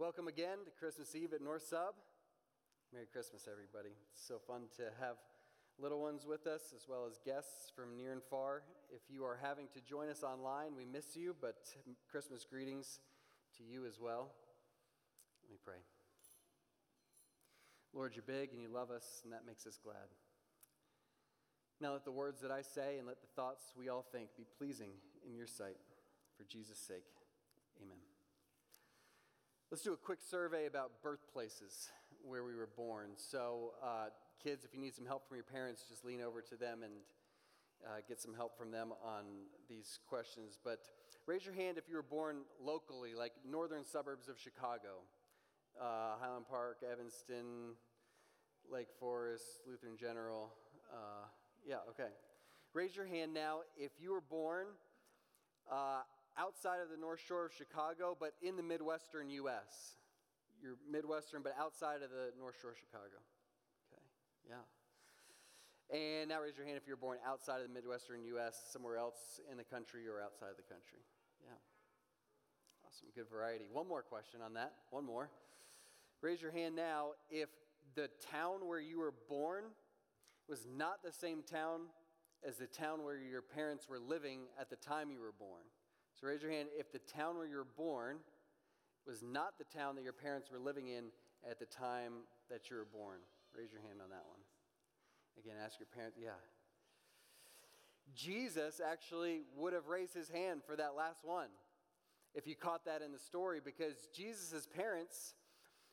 [0.00, 1.92] Welcome again to Christmas Eve at North Sub.
[2.90, 3.90] Merry Christmas, everybody.
[4.14, 5.16] It's so fun to have
[5.78, 8.62] little ones with us as well as guests from near and far.
[8.88, 11.68] If you are having to join us online, we miss you, but
[12.10, 13.00] Christmas greetings
[13.58, 14.32] to you as well.
[15.44, 15.84] Let me pray.
[17.92, 20.08] Lord, you're big and you love us, and that makes us glad.
[21.78, 24.46] Now let the words that I say and let the thoughts we all think be
[24.56, 24.92] pleasing
[25.28, 25.76] in your sight.
[26.38, 27.04] For Jesus' sake,
[27.82, 28.09] amen.
[29.70, 31.90] Let's do a quick survey about birthplaces
[32.26, 33.10] where we were born.
[33.14, 34.06] So, uh,
[34.42, 36.92] kids, if you need some help from your parents, just lean over to them and
[37.86, 39.22] uh, get some help from them on
[39.68, 40.58] these questions.
[40.64, 40.80] But
[41.24, 45.06] raise your hand if you were born locally, like northern suburbs of Chicago,
[45.80, 47.76] uh, Highland Park, Evanston,
[48.68, 50.52] Lake Forest, Lutheran General.
[50.92, 51.26] Uh,
[51.64, 52.10] yeah, okay.
[52.74, 54.66] Raise your hand now if you were born
[55.70, 56.00] uh,
[56.40, 60.00] outside of the North Shore of Chicago, but in the Midwestern U.S.
[60.62, 63.20] You're Midwestern, but outside of the North Shore of Chicago.
[63.92, 64.02] Okay,
[64.48, 64.64] yeah.
[65.92, 69.40] And now raise your hand if you're born outside of the Midwestern U.S., somewhere else
[69.50, 71.04] in the country or outside of the country.
[71.44, 71.58] Yeah.
[72.86, 73.66] Awesome, good variety.
[73.72, 74.72] One more question on that.
[74.90, 75.30] One more.
[76.22, 77.48] Raise your hand now if
[77.94, 79.64] the town where you were born
[80.48, 81.82] was not the same town
[82.46, 85.62] as the town where your parents were living at the time you were born.
[86.20, 88.18] So raise your hand if the town where you were born
[89.06, 91.04] was not the town that your parents were living in
[91.48, 93.18] at the time that you were born.
[93.56, 94.40] Raise your hand on that one.
[95.38, 96.18] Again, ask your parents.
[96.20, 96.36] Yeah.
[98.14, 101.48] Jesus actually would have raised his hand for that last one
[102.34, 105.34] if you caught that in the story because Jesus' parents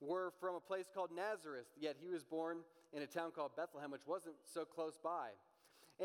[0.00, 2.58] were from a place called Nazareth, yet he was born
[2.92, 5.30] in a town called Bethlehem, which wasn't so close by.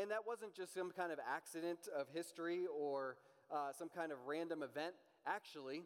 [0.00, 3.16] And that wasn't just some kind of accident of history or
[3.50, 4.94] uh, some kind of random event.
[5.26, 5.82] Actually,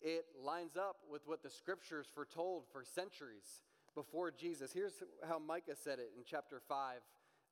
[0.00, 3.62] it lines up with what the scriptures foretold for centuries
[3.94, 4.72] before Jesus.
[4.72, 7.00] Here's how Micah said it in chapter 5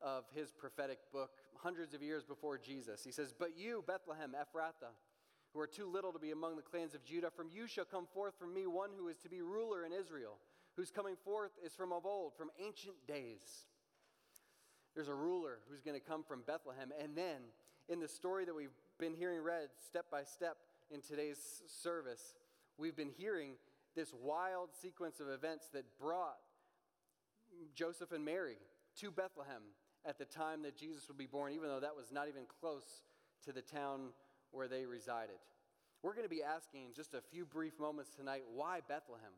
[0.02, 3.04] of his prophetic book, hundreds of years before Jesus.
[3.04, 4.94] He says, But you, Bethlehem, Ephrathah,
[5.52, 7.30] who are too little to be among the clans of Judah.
[7.30, 10.38] From you shall come forth from me one who is to be ruler in Israel,
[10.76, 13.66] whose coming forth is from of old, from ancient days.
[14.94, 16.90] There's a ruler who's going to come from Bethlehem.
[17.00, 17.42] And then,
[17.88, 20.58] in the story that we've been hearing read step by step
[20.90, 22.34] in today's service,
[22.76, 23.52] we've been hearing
[23.96, 26.36] this wild sequence of events that brought
[27.74, 28.58] Joseph and Mary
[29.00, 29.62] to Bethlehem
[30.04, 33.02] at the time that Jesus would be born, even though that was not even close
[33.46, 34.10] to the town
[34.50, 35.40] where they resided.
[36.02, 39.32] We're going to be asking in just a few brief moments tonight why Bethlehem?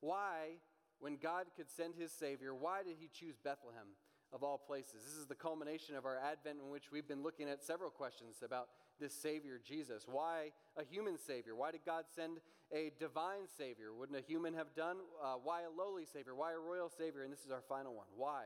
[0.00, 0.58] Why,
[0.98, 3.96] when God could send his Savior, why did he choose Bethlehem
[4.30, 5.04] of all places?
[5.06, 8.42] This is the culmination of our Advent in which we've been looking at several questions
[8.44, 8.68] about
[9.00, 10.06] this Savior, Jesus.
[10.06, 11.56] Why a human Savior?
[11.56, 12.38] Why did God send
[12.72, 13.92] a divine Savior?
[13.92, 14.96] Wouldn't a human have done?
[15.22, 16.34] Uh, why a lowly Savior?
[16.34, 17.22] Why a royal Savior?
[17.22, 18.06] And this is our final one.
[18.16, 18.44] Why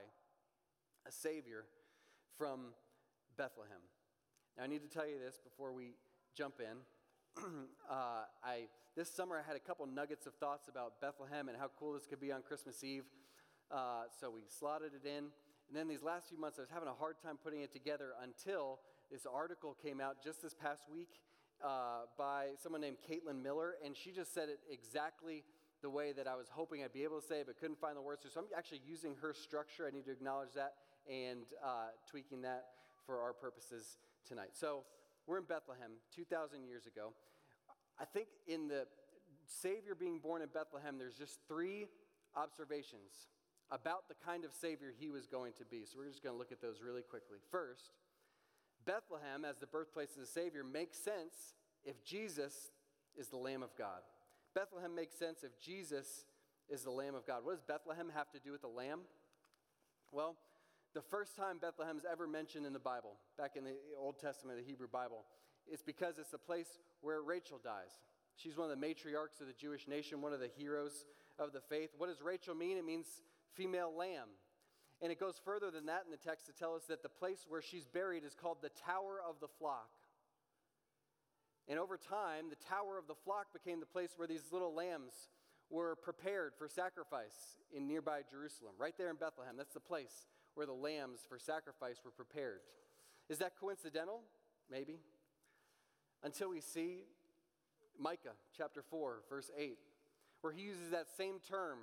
[1.06, 1.64] a Savior
[2.38, 2.72] from
[3.36, 3.82] Bethlehem?
[4.56, 5.94] Now, I need to tell you this before we
[6.36, 7.42] jump in.
[7.90, 11.70] uh, I, this summer, I had a couple nuggets of thoughts about Bethlehem and how
[11.78, 13.04] cool this could be on Christmas Eve.
[13.70, 15.24] Uh, so we slotted it in.
[15.68, 18.12] And then these last few months, I was having a hard time putting it together
[18.22, 18.78] until
[19.10, 21.20] this article came out just this past week
[21.64, 25.44] uh, by someone named Caitlin Miller, and she just said it exactly
[25.82, 27.96] the way that I was hoping I'd be able to say it, but couldn't find
[27.96, 28.22] the words.
[28.22, 28.30] to.
[28.30, 29.86] So I'm actually using her structure.
[29.86, 30.74] I need to acknowledge that
[31.08, 32.64] and uh, tweaking that
[33.04, 34.50] for our purposes tonight.
[34.52, 34.84] So
[35.26, 37.12] we're in Bethlehem 2,000 years ago.
[38.00, 38.86] I think in the
[39.46, 41.86] Savior being born in Bethlehem, there's just three
[42.36, 43.28] observations
[43.70, 45.84] about the kind of Savior he was going to be.
[45.84, 47.38] So we're just going to look at those really quickly.
[47.50, 47.92] First,
[48.86, 52.70] Bethlehem, as the birthplace of the Savior, makes sense if Jesus
[53.16, 54.00] is the Lamb of God.
[54.54, 56.26] Bethlehem makes sense if Jesus
[56.68, 57.44] is the Lamb of God.
[57.44, 59.00] What does Bethlehem have to do with the Lamb?
[60.12, 60.36] Well,
[60.94, 64.58] the first time Bethlehem is ever mentioned in the Bible, back in the Old Testament,
[64.58, 65.24] the Hebrew Bible,
[65.66, 67.90] it's because it's the place where Rachel dies.
[68.36, 71.04] She's one of the matriarchs of the Jewish nation, one of the heroes
[71.38, 71.90] of the faith.
[71.96, 72.76] What does Rachel mean?
[72.76, 73.06] It means
[73.54, 74.28] female lamb.
[75.02, 77.44] And it goes further than that in the text to tell us that the place
[77.48, 79.90] where she's buried is called the Tower of the Flock.
[81.68, 85.12] And over time, the Tower of the Flock became the place where these little lambs
[85.70, 89.56] were prepared for sacrifice in nearby Jerusalem, right there in Bethlehem.
[89.56, 92.60] That's the place where the lambs for sacrifice were prepared.
[93.28, 94.20] Is that coincidental?
[94.70, 95.00] Maybe.
[96.22, 97.04] Until we see
[97.98, 99.78] Micah chapter 4, verse 8,
[100.42, 101.78] where he uses that same term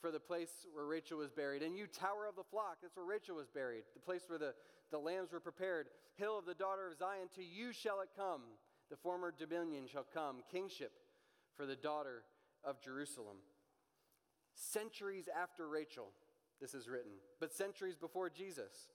[0.00, 1.62] for the place where Rachel was buried.
[1.62, 4.54] And you, tower of the flock, that's where Rachel was buried, the place where the,
[4.90, 5.88] the lambs were prepared.
[6.16, 8.42] Hill of the daughter of Zion, to you shall it come.
[8.90, 10.92] The former dominion shall come, kingship
[11.56, 12.22] for the daughter
[12.64, 13.36] of Jerusalem.
[14.54, 16.08] Centuries after Rachel,
[16.60, 18.88] this is written, but centuries before Jesus.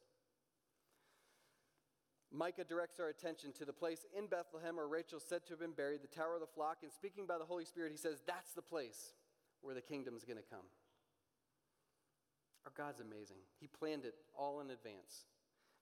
[2.31, 5.71] Micah directs our attention to the place in Bethlehem where Rachel said to have been
[5.71, 8.53] buried, the Tower of the Flock, and speaking by the Holy Spirit, he says, That's
[8.53, 9.13] the place
[9.61, 10.65] where the kingdom's going to come.
[12.65, 13.37] Our God's amazing.
[13.59, 15.25] He planned it all in advance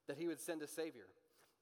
[0.07, 1.05] that he would send a Savior,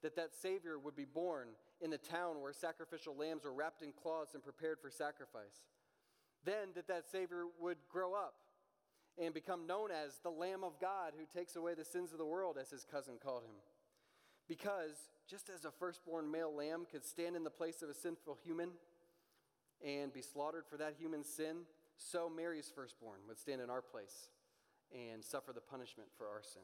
[0.02, 1.50] that that Savior would be born
[1.82, 5.66] in the town where sacrificial lambs were wrapped in cloths and prepared for sacrifice.
[6.46, 8.36] Then that that Savior would grow up
[9.18, 12.26] and become known as the Lamb of God who takes away the sins of the
[12.26, 13.56] world, as his cousin called him.
[14.48, 14.96] Because
[15.30, 18.70] just as a firstborn male lamb could stand in the place of a sinful human
[19.86, 21.58] and be slaughtered for that human's sin,
[21.98, 24.30] so Mary's firstborn would stand in our place
[24.94, 26.64] and suffer the punishment for our sin.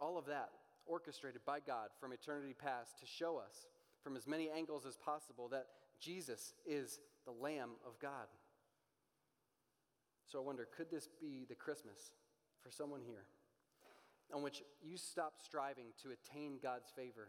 [0.00, 0.50] All of that
[0.86, 3.66] orchestrated by God from eternity past to show us
[4.02, 5.66] from as many angles as possible that
[6.00, 8.26] Jesus is the Lamb of God.
[10.26, 12.14] So I wonder could this be the Christmas
[12.62, 13.24] for someone here
[14.34, 17.28] on which you stop striving to attain God's favor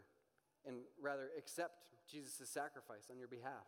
[0.66, 3.66] and rather accept Jesus' sacrifice on your behalf?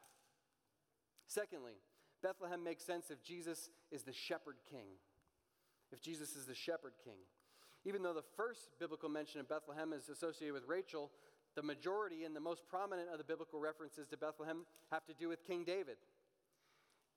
[1.27, 1.75] Secondly,
[2.23, 4.87] Bethlehem makes sense if Jesus is the shepherd king.
[5.93, 7.19] If Jesus is the shepherd king.
[7.85, 11.11] Even though the first biblical mention of Bethlehem is associated with Rachel,
[11.55, 15.29] the majority and the most prominent of the biblical references to Bethlehem have to do
[15.29, 15.97] with King David.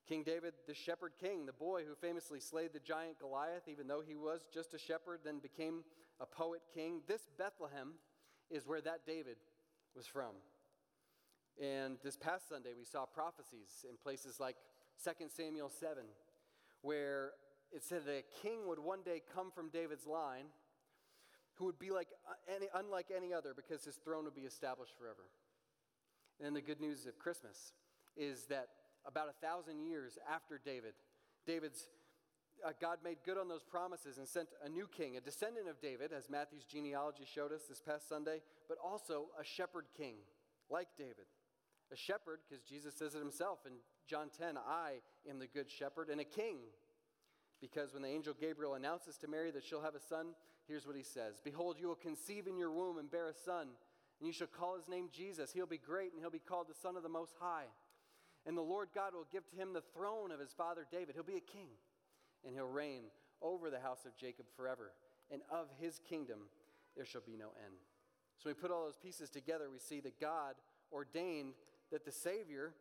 [0.08, 4.02] King David, the shepherd king, the boy who famously slayed the giant Goliath, even though
[4.02, 5.84] he was just a shepherd, then became
[6.20, 7.02] a poet king.
[7.08, 7.94] This Bethlehem
[8.50, 9.38] is where that David
[9.96, 10.34] was from.
[11.62, 14.56] And this past Sunday, we saw prophecies in places like
[15.04, 16.04] 2 Samuel 7,
[16.82, 17.32] where
[17.72, 20.46] it said that a king would one day come from David's line
[21.56, 24.94] who would be like uh, any, unlike any other because his throne would be established
[24.98, 25.30] forever.
[26.40, 27.74] And then the good news of Christmas
[28.16, 28.70] is that
[29.06, 30.94] about a thousand years after David,
[31.46, 31.90] David's
[32.66, 35.80] uh, God made good on those promises and sent a new king, a descendant of
[35.82, 40.16] David, as Matthew's genealogy showed us this past Sunday, but also a shepherd king
[40.70, 41.28] like David.
[41.92, 43.74] A shepherd, because Jesus says it himself in
[44.08, 45.00] John 10 I
[45.30, 46.58] am the good shepherd, and a king,
[47.62, 50.28] because when the angel Gabriel announces to Mary that she'll have a son,
[50.68, 53.68] here's what he says Behold, you will conceive in your womb and bear a son,
[54.20, 55.52] and you shall call his name Jesus.
[55.52, 57.66] He'll be great, and he'll be called the Son of the Most High.
[58.46, 61.16] And the Lord God will give to him the throne of his father David.
[61.16, 61.68] He'll be a king,
[62.46, 63.04] and he'll reign
[63.42, 64.92] over the house of Jacob forever.
[65.32, 66.40] And of his kingdom
[66.96, 67.76] there shall be no end.
[68.38, 70.56] So we put all those pieces together, we see that God
[70.92, 71.54] ordained
[71.92, 72.74] that the Savior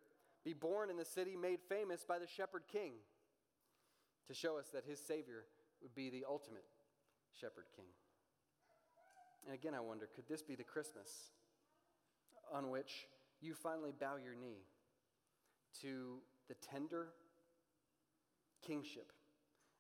[0.45, 2.93] be born in the city made famous by the shepherd king
[4.29, 5.45] to show us that his Savior
[5.83, 6.65] would be the ultimate
[7.41, 7.87] shepherd king.
[9.47, 11.09] And again, I wonder could this be the Christmas
[12.53, 13.07] on which
[13.41, 14.67] you finally bow your knee
[15.83, 17.09] to the tender
[18.67, 19.13] kingship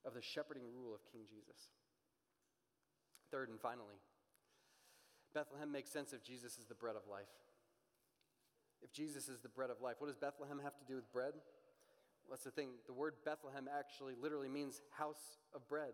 [0.04, 1.60] of the shepherding rule of King Jesus?
[3.30, 4.00] Third and finally,
[5.34, 7.28] Bethlehem makes sense if Jesus is the bread of life.
[8.82, 11.34] If Jesus is the bread of life, what does Bethlehem have to do with bread?
[12.28, 12.70] That's the thing.
[12.86, 15.92] The word Bethlehem actually literally means house of bread.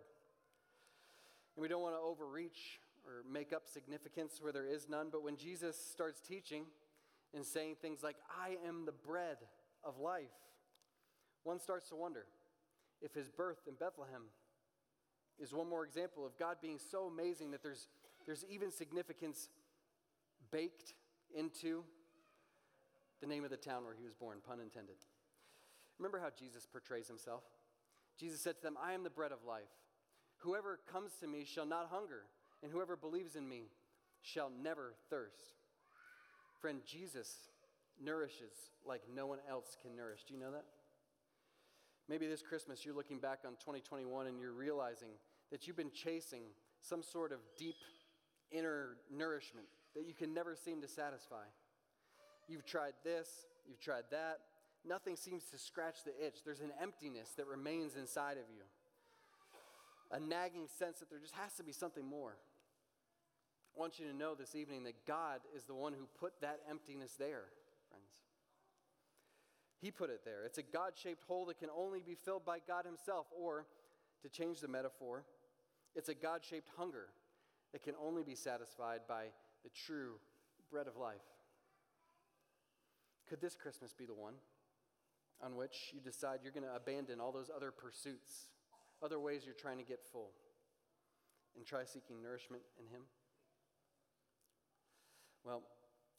[1.56, 5.22] And we don't want to overreach or make up significance where there is none, but
[5.22, 6.64] when Jesus starts teaching
[7.34, 9.36] and saying things like, I am the bread
[9.84, 10.32] of life,
[11.44, 12.26] one starts to wonder
[13.02, 14.22] if his birth in Bethlehem
[15.38, 17.88] is one more example of God being so amazing that there's,
[18.24, 19.48] there's even significance
[20.50, 20.94] baked
[21.36, 21.84] into
[23.20, 24.96] the name of the town where he was born, pun intended.
[25.98, 27.42] Remember how Jesus portrays himself?
[28.18, 29.70] Jesus said to them, I am the bread of life.
[30.38, 32.22] Whoever comes to me shall not hunger,
[32.62, 33.70] and whoever believes in me
[34.20, 35.54] shall never thirst.
[36.60, 37.28] Friend, Jesus
[38.02, 40.24] nourishes like no one else can nourish.
[40.26, 40.64] Do you know that?
[42.08, 45.10] Maybe this Christmas you're looking back on 2021 and you're realizing
[45.50, 46.42] that you've been chasing
[46.80, 47.76] some sort of deep
[48.50, 51.44] inner nourishment that you can never seem to satisfy.
[52.48, 53.28] You've tried this,
[53.66, 54.40] you've tried that,
[54.86, 56.44] nothing seems to scratch the itch.
[56.44, 58.62] There's an emptiness that remains inside of you,
[60.10, 62.36] a nagging sense that there just has to be something more.
[63.76, 66.60] I want you to know this evening that God is the one who put that
[66.70, 67.44] emptiness there,
[67.88, 68.12] friends.
[69.80, 70.44] He put it there.
[70.44, 73.66] It's a God shaped hole that can only be filled by God Himself, or
[74.22, 75.24] to change the metaphor,
[75.94, 77.08] it's a God shaped hunger
[77.72, 79.26] that can only be satisfied by
[79.62, 80.14] the true
[80.70, 81.16] bread of life.
[83.28, 84.34] Could this Christmas be the one?
[85.42, 88.48] On which you decide you're going to abandon all those other pursuits,
[89.02, 90.30] other ways you're trying to get full,
[91.56, 93.02] and try seeking nourishment in Him?
[95.44, 95.62] Well,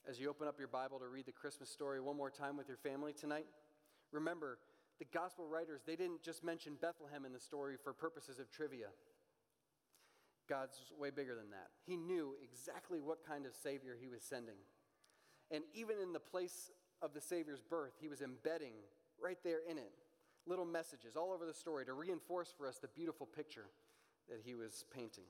[0.07, 2.67] as you open up your Bible to read the Christmas story one more time with
[2.67, 3.48] your family tonight,
[4.12, 4.60] remember
[5.00, 8.88] the gospel writers, they didn't just mention Bethlehem in the story for purposes of trivia.
[10.48, 11.69] God's way bigger than that.
[11.86, 14.57] He knew exactly what kind of Savior he was sending.
[15.51, 18.74] And even in the place of the Savior's birth, he was embedding
[19.22, 19.91] right there in it
[20.48, 23.65] little messages all over the story to reinforce for us the beautiful picture
[24.29, 25.25] that he was painting.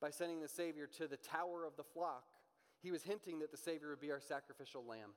[0.00, 2.24] By sending the Savior to the tower of the flock,
[2.82, 5.10] he was hinting that the Savior would be our sacrificial lamb.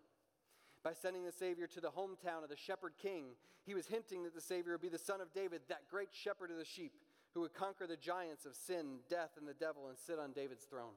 [0.83, 3.25] By sending the Savior to the hometown of the shepherd king,
[3.65, 6.51] he was hinting that the Savior would be the son of David, that great shepherd
[6.51, 6.93] of the sheep,
[7.33, 10.63] who would conquer the giants of sin, death, and the devil and sit on David's
[10.63, 10.95] throne.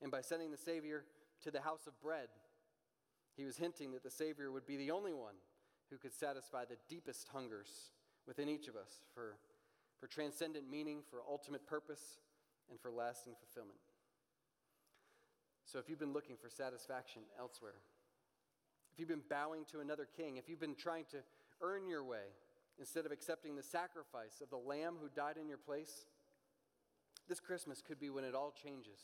[0.00, 1.04] And by sending the Savior
[1.42, 2.28] to the house of bread,
[3.36, 5.34] he was hinting that the Savior would be the only one
[5.90, 7.90] who could satisfy the deepest hungers
[8.26, 9.36] within each of us for,
[9.98, 12.18] for transcendent meaning, for ultimate purpose,
[12.70, 13.78] and for lasting fulfillment.
[15.64, 17.80] So if you've been looking for satisfaction elsewhere,
[18.92, 21.18] if you've been bowing to another king, if you've been trying to
[21.60, 22.32] earn your way
[22.78, 26.06] instead of accepting the sacrifice of the lamb who died in your place,
[27.28, 29.00] this Christmas could be when it all changes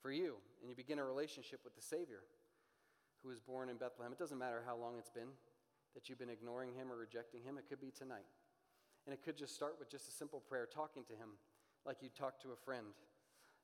[0.00, 2.22] for you and you begin a relationship with the Savior
[3.22, 4.12] who was born in Bethlehem.
[4.12, 5.28] It doesn't matter how long it's been
[5.96, 8.28] that you've been ignoring him or rejecting him, it could be tonight.
[9.06, 11.40] And it could just start with just a simple prayer, talking to him
[11.86, 12.86] like you'd talk to a friend.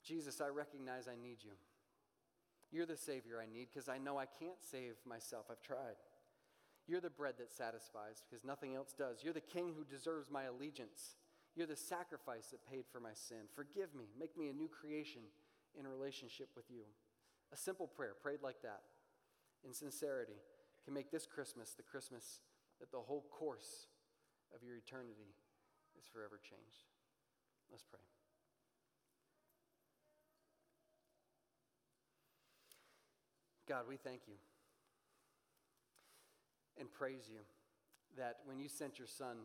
[0.02, 1.52] Jesus, I recognize I need you.
[2.72, 5.46] You're the Savior I need because I know I can't save myself.
[5.50, 6.00] I've tried.
[6.88, 9.18] You're the bread that satisfies because nothing else does.
[9.22, 11.16] You're the King who deserves my allegiance.
[11.54, 13.44] You're the sacrifice that paid for my sin.
[13.54, 14.06] Forgive me.
[14.18, 15.22] Make me a new creation
[15.78, 16.84] in relationship with you.
[17.52, 18.80] A simple prayer prayed like that
[19.64, 20.40] in sincerity
[20.84, 22.40] can make this Christmas the Christmas
[22.80, 23.86] that the whole course
[24.54, 25.34] of your eternity
[25.98, 26.86] is forever changed.
[27.70, 28.00] Let's pray.
[33.68, 34.34] God, we thank you
[36.78, 37.40] and praise you
[38.18, 39.36] that when you sent your son,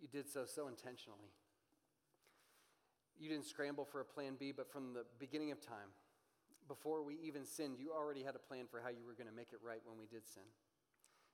[0.00, 1.30] you did so so intentionally.
[3.18, 5.88] You didn't scramble for a plan B, but from the beginning of time,
[6.68, 9.34] before we even sinned, you already had a plan for how you were going to
[9.34, 10.46] make it right when we did sin.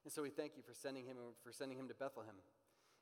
[0.04, 2.34] And so we thank you for sending him for sending him to Bethlehem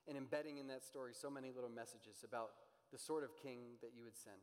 [0.09, 2.51] and embedding in that story so many little messages about
[2.93, 4.41] the sort of king that you would send.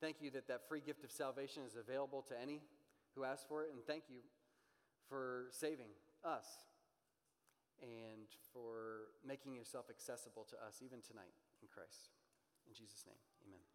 [0.00, 2.60] Thank you that that free gift of salvation is available to any
[3.14, 3.70] who ask for it.
[3.72, 4.20] And thank you
[5.08, 5.90] for saving
[6.24, 6.46] us
[7.80, 12.10] and for making yourself accessible to us even tonight in Christ.
[12.66, 13.73] In Jesus' name, amen.